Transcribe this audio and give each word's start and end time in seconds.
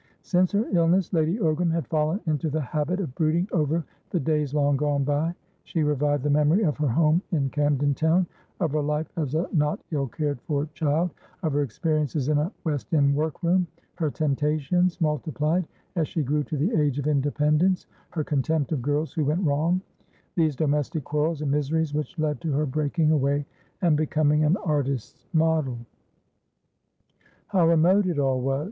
Since 0.23 0.53
her 0.53 0.65
illness, 0.71 1.13
Lady 1.13 1.37
Ogram 1.37 1.69
had 1.71 1.85
fallen 1.85 2.21
into 2.25 2.49
the 2.49 2.59
habit 2.59 2.99
of 2.99 3.13
brooding 3.13 3.47
over 3.51 3.85
the 4.09 4.19
days 4.19 4.51
long 4.51 4.75
gone 4.75 5.03
by. 5.03 5.35
She 5.63 5.83
revived 5.83 6.23
the 6.23 6.29
memory 6.31 6.63
of 6.63 6.75
her 6.77 6.87
home 6.87 7.21
in 7.31 7.51
Camden 7.51 7.93
Town, 7.93 8.25
of 8.59 8.71
her 8.71 8.81
life 8.81 9.07
as 9.15 9.35
a 9.35 9.47
not 9.53 9.79
ill 9.91 10.07
cared 10.07 10.41
for 10.41 10.65
child, 10.73 11.11
of 11.43 11.53
her 11.53 11.61
experiences 11.61 12.29
in 12.29 12.39
a 12.39 12.51
West 12.63 12.91
end 12.95 13.15
workroom, 13.15 13.67
her 13.93 14.09
temptations, 14.09 14.99
multiplied 14.99 15.67
as 15.95 16.07
she 16.07 16.23
grew 16.23 16.43
to 16.45 16.57
the 16.57 16.73
age 16.81 16.97
of 16.97 17.05
independence, 17.05 17.85
her 18.09 18.23
contempt 18.23 18.71
of 18.71 18.81
girls 18.81 19.13
who 19.13 19.25
"went 19.25 19.45
wrong," 19.45 19.81
these 20.33 20.55
domestic 20.55 21.03
quarrels 21.03 21.43
and 21.43 21.51
miseries 21.51 21.93
which 21.93 22.17
led 22.17 22.41
to 22.41 22.51
her 22.51 22.65
breaking 22.65 23.11
away 23.11 23.45
and 23.83 23.95
becoming 23.97 24.45
an 24.45 24.57
artists' 24.65 25.27
model. 25.31 25.77
How 27.49 27.67
remote 27.67 28.07
it 28.07 28.17
all 28.17 28.41
was! 28.41 28.59